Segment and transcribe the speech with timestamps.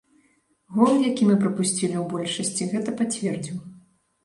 [0.77, 3.63] Гол, які мы прапусцілі ў большасці, гэта пацвердзіў.